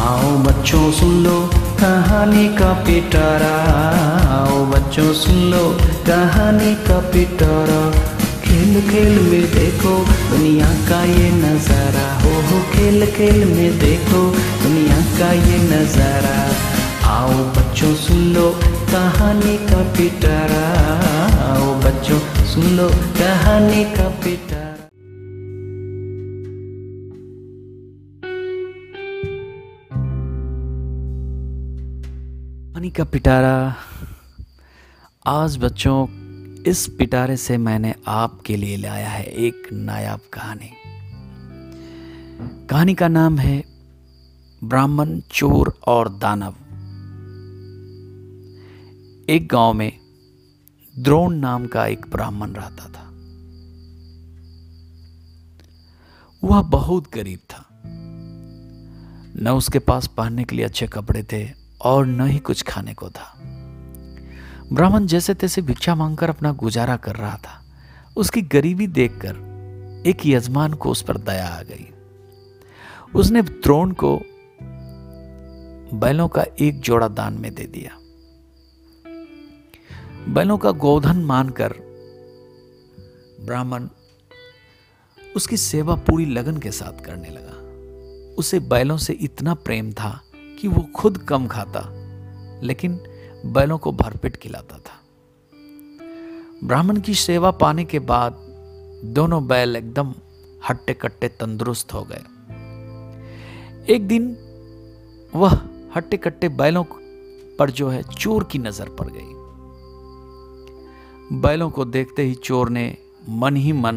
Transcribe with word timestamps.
आओ 0.00 0.30
बच्चों 0.46 0.90
सुन 0.98 1.14
लो 1.24 1.36
कहानी 1.80 2.46
का 2.58 2.72
पिटारा 2.84 3.54
आओ 4.36 4.64
बच्चों 4.72 5.12
सुन 5.22 5.40
लो 5.50 5.64
कहानी 6.08 6.74
का 6.88 6.98
पिटारा 7.12 7.80
खेल 8.44 8.80
खेल 8.90 9.18
में 9.30 9.44
देखो 9.54 9.94
दुनिया 10.30 10.68
का 10.88 11.02
ये 11.04 11.30
नज़ारा 11.42 12.06
हो 12.22 12.34
हो 12.50 12.60
खेल 12.72 13.06
खेल 13.16 13.44
में 13.54 13.78
देखो 13.78 14.22
दुनिया 14.62 15.00
का 15.18 15.32
ये 15.32 15.58
नज़ारा 15.66 16.36
आओ 17.08 17.32
बच्चों, 17.32 17.94
सुन 17.94 18.16
लो 18.16 18.52
कहानी 18.64 19.56
का 19.58 19.92
पिटारा। 19.92 20.64
आओ 21.42 21.80
बच्चों, 21.80 22.44
सुन 22.44 22.64
लो 22.64 22.88
कहानी 22.88 23.84
का 23.84 24.08
पिटारा। 24.08 24.74
कहानी 32.72 32.90
का 32.90 33.04
पिटारा। 33.04 33.74
आज 35.26 35.58
बच्चों, 35.58 36.06
इस 36.62 36.86
पिटारे 36.98 37.36
से 37.36 37.56
मैंने 37.56 37.94
आपके 38.08 38.56
लिए 38.56 38.76
लाया 38.76 39.08
है 39.08 39.24
एक 39.24 39.68
नायाब 39.72 40.20
कहानी। 40.32 40.70
कहानी 42.66 42.94
का 42.94 43.08
नाम 43.08 43.38
है 43.38 43.64
ब्राह्मण, 44.64 45.20
चोर 45.20 45.80
और 45.86 46.08
दानव। 46.08 46.54
एक 49.30 49.48
गाँव 49.48 49.72
में 49.72 49.98
द्रोण 50.98 51.34
नाम 51.34 51.66
का 51.66 51.86
एक 51.86 52.06
ब्राह्मण 52.10 52.50
रहता 52.50 52.84
था। 52.84 53.04
वह 56.44 56.62
बहुत 56.62 57.14
गरीब 57.14 57.38
था। 57.38 57.68
न 59.42 59.54
उसके 59.56 59.78
पास 59.78 60.06
पहनने 60.06 60.44
के 60.44 60.56
लिए 60.56 60.64
अच्छे 60.64 60.86
कपड़े 60.86 61.22
थे 61.22 61.50
और 61.82 62.06
न 62.06 62.26
ही 62.26 62.38
कुछ 62.38 62.62
खाने 62.62 62.94
को 62.94 63.10
था। 63.10 63.34
ब्राह्मण 64.72 65.06
जैसे 65.06 65.34
तैसे 65.34 65.62
भिक्षा 65.62 65.94
मांगकर 65.94 66.30
अपना 66.30 66.52
गुजारा 66.52 66.96
कर 66.96 67.16
रहा 67.16 67.36
था। 67.36 67.64
उसकी 68.16 68.42
गरीबी 68.42 68.86
देखकर 68.86 69.36
एक 70.06 70.26
यजमान 70.26 70.72
को 70.72 70.90
उस 70.90 71.02
पर 71.02 71.18
दया 71.18 71.48
आ 71.48 71.62
गई। 71.62 71.90
उसने 73.14 73.42
द्रोण 73.42 73.94
को 74.04 74.20
बैलों 75.96 76.28
का 76.28 76.44
एक 76.60 76.80
जोड़ा 76.80 77.08
दान 77.08 77.34
में 77.34 77.54
दे 77.54 77.64
दिया। 77.64 77.97
बैलों 80.28 80.56
का 80.58 80.70
गोधन 80.70 81.16
मानकर 81.16 81.72
ब्राह्मण 83.40 83.88
उसकी 85.18 85.56
सेवा 85.56 85.94
पूरी 85.94 86.26
लगन 86.26 86.56
के 86.56 86.70
साथ 86.70 87.00
करने 87.04 87.28
लगा। 87.28 88.34
उसे 88.34 88.60
बैलों 88.60 88.96
से 88.96 89.12
इतना 89.12 89.54
प्रेम 89.54 89.92
था 89.92 90.10
कि 90.60 90.68
वो 90.68 90.82
खुद 90.96 91.18
कम 91.18 91.46
खाता, 91.46 91.82
लेकिन 92.62 93.00
बैलों 93.46 93.78
को 93.78 93.92
भरपेट 93.92 94.36
खिलाता 94.36 94.78
था। 94.78 95.00
ब्राह्मण 96.64 97.00
की 97.00 97.14
सेवा 97.14 97.50
पाने 97.50 97.84
के 97.84 97.98
बाद 97.98 98.36
दोनों 99.14 99.46
बैल 99.46 99.76
एकदम 99.76 100.14
हट्टे 100.68 100.94
कट्टे 100.94 101.28
तंदुरुस्त 101.28 101.94
हो 101.94 102.06
गए। 102.10 102.22
एक 103.94 104.08
दिन 104.08 104.30
वह 105.34 105.60
हट्टे 105.96 106.16
कट्टे 106.16 106.48
बैलों 106.48 106.84
पर 107.58 107.70
जो 107.70 107.88
है 107.88 108.02
चोर 108.02 108.44
की 108.44 108.58
नज़र 108.58 108.88
पड़ 108.88 109.08
गई। 109.10 109.37
बैलों 111.32 111.70
को 111.70 111.84
देखते 111.84 112.22
ही 112.22 112.34
चोर 112.34 112.70
ने 112.70 112.96
मन 113.28 113.56
ही 113.56 113.72
मन 113.72 113.96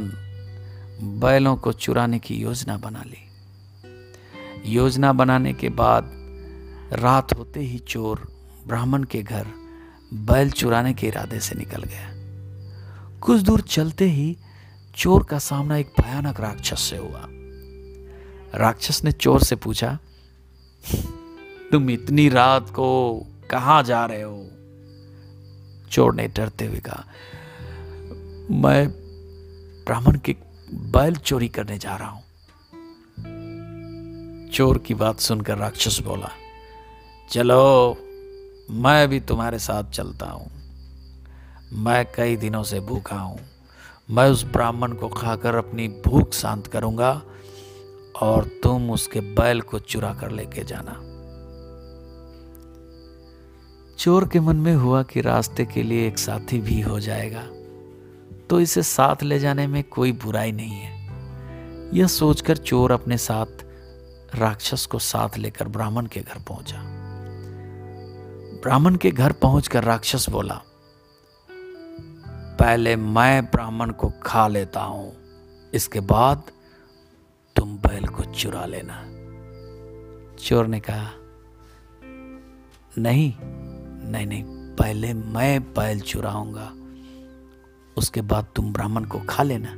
बैलों 1.22 1.56
को 1.56 1.72
चुराने 1.74 2.20
की 2.20 2.36
योजना 2.36 2.78
बना 2.78 3.04
ली। 3.04 4.74
योजना 4.74 5.14
बनाने 5.14 5.54
के 5.54 5.70
बाद 5.70 6.12
रात 6.94 7.34
होते 7.34 7.60
ही 7.60 7.80
चोर 7.80 8.28
ब्राह्मण 8.68 9.04
के 9.04 9.22
घर 9.24 9.48
बैल 10.14 10.52
चुराने 10.52 10.94
के 10.94 11.08
इरादे 11.08 11.40
से 11.40 11.56
निकल 11.56 11.84
गया। 11.84 12.10
कुछ 13.20 13.42
दूर 13.42 13.62
चलते 13.62 14.06
ही 14.06 14.38
चोर 14.96 15.24
का 15.24 15.40
सामना 15.40 15.78
एक 15.78 15.94
भयानक 16.02 16.40
राक्षस 16.40 16.80
से 16.80 16.98
हुआ। 16.98 17.28
राक्षस 18.56 19.04
ने 19.04 19.12
चोर 19.12 19.44
से 19.44 19.56
पूछा, 19.56 19.98
तुम 21.72 21.90
इतनी 21.90 22.30
रात 22.30 22.70
को 22.70 22.90
कहाँ 23.50 23.84
जा 23.84 24.06
रहे 24.06 24.22
हो? 24.22 24.50
चोर 25.92 26.16
ने 26.16 26.28
डरते 26.28 26.66
हुए 26.66 26.80
कहा, 26.80 27.06
मैं 28.52 28.88
ब्राह्मण 29.86 30.18
के 30.18 30.36
बैल 30.74 31.16
चोरी 31.16 31.48
करने 31.48 31.78
जा 31.78 31.96
रहा 31.96 32.10
हूँ। 32.10 32.24
चोर 34.50 34.78
की 34.78 34.94
बात 34.94 35.20
सुनकर 35.20 35.58
राक्षस 35.58 36.00
बोला, 36.00 36.30
चलो, 37.32 37.98
मैं 38.72 39.08
भी 39.10 39.20
तुम्हारे 39.20 39.60
साथ 39.60 39.84
चलता 39.84 40.26
हूँ। 40.26 40.50
मैं 41.74 42.06
कई 42.16 42.36
दिनों 42.36 42.64
से 42.64 42.80
भूखा 42.80 43.16
हूँ। 43.16 43.40
मैं 44.12 44.30
उस 44.30 44.44
ब्राह्मण 44.44 44.94
को 44.94 45.08
खाकर 45.08 45.56
अपनी 45.56 45.88
भूख 45.88 46.34
शांत 46.34 46.68
करूँगा 46.68 47.22
और 48.22 48.50
तुम 48.64 48.92
उसके 48.92 49.20
बैल 49.20 49.62
को 49.62 49.80
चुरा 49.80 50.14
कर 50.14 50.32
लेके 50.32 50.64
जाना। 50.64 51.11
चोर 54.02 54.28
के 54.28 54.40
मन 54.40 54.56
में 54.56 54.74
हुआ 54.74 55.02
कि 55.04 55.22
रास्ते 55.22 55.64
के 55.66 55.82
लिए 55.84 56.08
एक 56.08 56.18
साथी 56.18 56.60
भी 56.60 56.80
हो 56.82 57.00
जाएगा 57.00 57.42
तो 58.50 58.60
इसे 58.60 58.84
साथ 58.84 59.24
ले 59.24 59.38
जाने 59.40 59.66
में 59.68 59.84
कोई 59.84 60.12
बुराई 60.12 60.52
नहीं 60.52 60.80
है। 60.80 61.98
यह 61.98 62.08
सोचकर 62.08 62.58
चोर 62.58 62.92
अपने 62.92 63.18
साथ 63.18 63.64
राक्षस 64.36 64.86
को 64.86 65.00
साथ 65.00 65.38
लेकर 65.38 65.68
ब्राह्मण 65.68 66.06
के 66.06 66.20
घर 66.20 66.42
पहुँचा। 66.48 66.82
ब्राह्मण 68.64 68.96
के 68.96 69.12
घर 69.12 69.32
पहुंचकर 69.42 69.84
राक्षस 69.84 70.30
बोला, 70.30 70.60
पहले 72.60 72.96
मैं 72.96 73.46
ब्राह्मण 73.46 73.92
को 73.92 74.12
खा 74.24 74.48
लेता 74.48 74.82
हूँ, 74.82 75.14
इसके 75.74 76.00
बाद 76.00 76.52
तुम 77.56 77.78
बैल 77.78 78.08
को 78.08 78.24
चुरा 78.34 78.66
लेना। 78.66 79.02
चोर 80.40 80.68
ने 80.68 80.80
कहा, 80.80 81.10
नहीं 82.98 83.34
नहीं 84.02 84.26
नहीं, 84.28 84.44
पहले 84.76 85.14
मैं 85.14 85.62
बैल 85.74 86.00
चुराऊँगा। 86.00 86.72
उसके 87.98 88.22
बाद 88.22 88.48
तुम 88.56 88.74
ब्राह्मण 88.74 89.04
को 89.04 89.20
खा 89.20 89.44
लेना। 89.44 89.70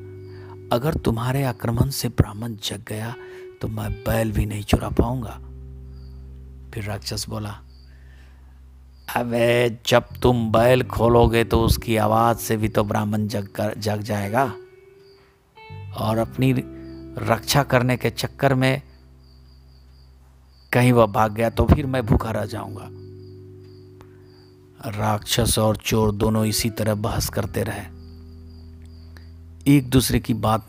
अगर 0.76 0.94
तुम्हारे 0.96 1.44
आक्रमण 1.44 1.90
से 1.90 2.10
ब्राह्मण 2.10 2.56
जग 2.64 2.84
गया 2.88 3.14
तो 3.62 3.68
मैं 3.68 3.92
बैल 3.94 4.32
भी 4.32 4.46
नहीं 4.46 4.64
चुरा 4.64 4.90
पाऊँगा। 4.90 5.40
फिर 6.74 6.84
राक्षस 6.84 7.26
बोला, 7.30 7.60
अबे, 9.16 9.80
जब 9.86 10.04
तुम 10.22 10.52
बैल 10.52 10.84
खोलोगे 10.84 11.44
तो 11.44 11.62
उसकी 11.62 11.98
आवाज़ 11.98 12.38
से 12.38 12.58
भी 12.58 12.68
तो 12.68 12.84
ब्राह्मण 12.84 13.28
जग 13.28 13.48
कर, 13.48 13.74
जग 13.78 14.02
जाएगा। 14.02 14.44
और 15.98 16.18
अपनी 16.18 16.54
रक्षा 17.28 17.64
करने 17.64 17.98
के 17.98 18.10
चक्कर 18.10 18.56
में 18.56 18.82
कहीं 20.72 20.92
वह 20.92 21.06
भाग 21.06 21.34
गया 21.34 21.50
तो 21.50 21.66
फिर 21.66 21.86
मैं 21.86 22.06
भूखा 22.06 22.32
रह 22.32 22.46
जाऊँगा। 22.46 22.90
राक्षस 24.86 25.60
और 25.60 25.76
चोर 25.76 26.12
दोनों 26.12 26.46
इसी 26.46 26.70
तरह 26.70 26.96
बहस 26.96 27.30
करते 27.30 27.64
रहे। 27.64 27.86
एक 29.68 29.90
दूसरे 29.90 30.20
की 30.20 30.34
बात 30.34 30.68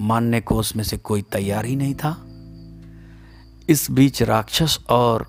मानने 0.00 0.40
को 0.40 0.54
उसमें 0.54 0.84
से 0.84 0.96
कोई 0.96 1.22
तैयार 1.22 1.64
ही 1.64 1.76
नहीं 1.76 1.94
था। 1.94 2.16
इस 3.68 3.90
बीच 3.90 4.22
राक्षस 4.22 4.78
और 4.88 5.26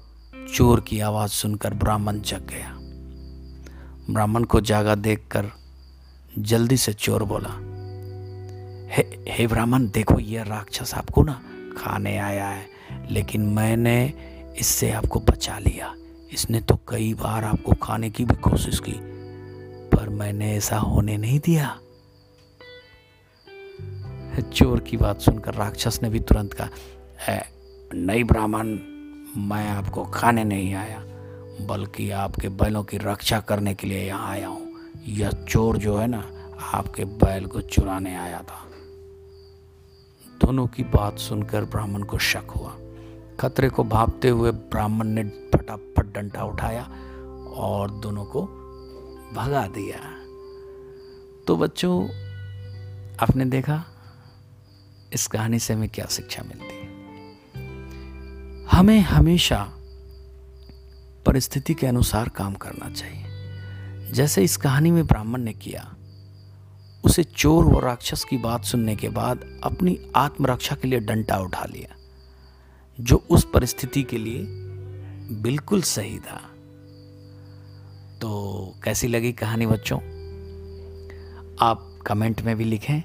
चोर 0.53 0.81
की 0.81 0.99
आवाज़ 0.99 1.31
सुनकर 1.31 1.73
ब्राह्मण 1.73 2.19
जग 2.19 2.47
गया। 2.49 2.73
ब्राह्मण 4.13 4.43
को 4.43 4.61
जागा 4.61 4.95
देखकर 4.95 5.49
जल्दी 6.37 6.77
से 6.77 6.93
चोर 6.93 7.23
बोला, 7.23 7.49
हे 8.91 9.03
हे 9.29 9.47
ब्राह्मण, 9.47 9.89
देखो 9.89 10.19
यह 10.19 10.43
राक्षस 10.43 10.93
आपको 10.93 11.23
ना 11.23 11.41
खाने 11.77 12.17
आया 12.17 12.47
है, 12.47 12.65
लेकिन 13.11 13.41
मैंने 13.41 14.13
इससे 14.59 14.91
आपको 14.91 15.19
बचा 15.19 15.57
लिया। 15.59 15.93
इसने 16.33 16.59
तो 16.61 16.79
कई 16.89 17.13
बार 17.13 17.43
आपको 17.43 17.73
खाने 17.83 18.09
की 18.09 18.25
भी 18.25 18.35
कोशिश 18.41 18.79
की, 18.79 18.95
पर 19.89 20.09
मैंने 20.09 20.55
ऐसा 20.55 20.77
होने 20.77 21.17
नहीं 21.17 21.39
दिया। 21.39 21.77
चोर 24.43 24.79
की 24.79 24.97
बात 24.97 25.21
सुनकर 25.21 25.53
राक्षस 25.53 25.99
ने 26.03 26.09
भी 26.09 26.19
तुरंत 26.19 26.53
कहा 26.53 26.69
नहीं 27.91 28.23
ब्राह्मण, 28.23 28.67
मैं 29.39 29.67
आपको 29.69 30.03
खाने 30.05 30.43
नहीं 30.43 30.73
आया, 30.73 30.99
बल्कि 31.67 32.09
आपके 32.11 32.49
बैलों 32.51 32.83
की 32.83 32.97
रक्षा 32.97 33.39
करने 33.39 33.73
के 33.73 33.87
लिए 33.87 34.05
यहाँ 34.07 34.31
आया 34.31 34.47
हूँ। 34.47 34.91
यह 35.07 35.31
चोर 35.49 35.77
जो 35.77 35.97
है 35.97 36.07
ना, 36.07 36.23
आपके 36.73 37.05
बैल 37.05 37.45
को 37.45 37.61
चुराने 37.61 38.15
आया 38.15 38.41
था। 38.41 38.63
दोनों 40.41 40.67
की 40.67 40.83
बात 40.85 41.19
सुनकर 41.19 41.65
ब्राह्मण 41.65 42.03
को 42.03 42.17
शक 42.17 42.51
हुआ। 42.51 42.75
खतरे 43.39 43.69
को 43.69 43.83
भापते 43.85 44.29
हुए 44.29 44.51
ब्राह्मण 44.51 45.07
ने 45.07 45.23
फटाफट 45.53 45.96
डंडा 46.17 46.43
उठाया 46.43 46.83
और 47.55 47.91
दोनों 47.91 48.25
को 48.25 48.41
भगा 49.33 49.67
दिया। 49.67 49.99
तो 51.47 51.57
बच्चों, 51.57 52.03
आपने 53.17 53.45
देखा 53.45 53.85
इस 55.13 55.27
कहानी 55.27 55.59
से 55.59 55.73
हमें 55.73 55.89
क्या 55.89 56.05
शिक्षा 56.05 56.43
मिलती 56.43 56.75
है? 56.75 56.87
हमें 58.65 58.99
हमेशा 58.99 59.73
परिस्थिति 61.25 61.73
के 61.73 61.87
अनुसार 61.87 62.29
काम 62.29 62.53
करना 62.53 62.89
चाहिए। 62.89 63.23
जैसे 64.11 64.43
इस 64.43 64.57
कहानी 64.57 64.91
में 64.91 65.07
ब्राह्मण 65.07 65.41
ने 65.41 65.53
किया, 65.53 65.95
उसे 67.03 67.23
चोर 67.23 67.65
व 67.65 67.79
राक्षस 67.79 68.23
की 68.23 68.37
बात 68.37 68.63
सुनने 68.63 68.95
के 68.95 69.09
बाद 69.09 69.61
अपनी 69.63 69.99
आत्मरक्षा 70.15 70.75
के 70.75 70.87
लिए 70.87 70.99
डंडा 70.99 71.39
उठा 71.39 71.65
लिया, 71.65 71.95
जो 72.99 73.23
उस 73.29 73.47
परिस्थिति 73.53 74.03
के 74.03 74.17
लिए 74.17 74.37
बिल्कुल 75.31 75.81
सही 75.81 76.19
था। 76.19 76.41
तो 78.21 78.73
कैसी 78.83 79.07
लगी 79.07 79.31
कहानी 79.31 79.65
बच्चों? 79.65 79.97
आप 81.61 81.99
कमेंट 82.07 82.41
में 82.41 82.57
भी 82.57 82.63
लिखें। 82.63 83.03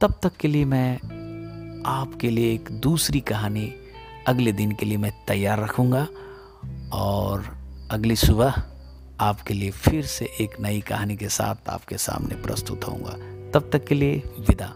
तब 0.00 0.20
तक 0.22 0.36
के 0.36 0.48
लिए 0.48 0.64
मैं 0.64 0.96
आपके 1.86 2.30
लिए 2.30 2.54
एक 2.54 2.68
दूसरी 2.70 3.20
कहानी 3.20 3.74
अगले 4.26 4.52
दिन 4.52 4.72
के 4.72 4.86
लिए 4.86 4.98
मैं 4.98 5.24
तैयार 5.28 5.62
रखूँगा 5.62 6.08
और 6.92 7.58
अगली 7.90 8.16
सुबह 8.16 8.62
आपके 9.20 9.54
लिए 9.54 9.70
फिर 9.70 10.06
से 10.06 10.24
एक 10.40 10.60
नई 10.60 10.80
कहानी 10.80 11.16
के 11.16 11.28
साथ 11.28 11.68
आपके 11.68 11.98
सामने 11.98 12.34
प्रस्तुत 12.34 12.84
होऊँगा। 12.84 13.12
तब 13.50 13.70
तक 13.72 13.84
के 13.84 13.94
लिए 13.94 14.22
विदा। 14.38 14.74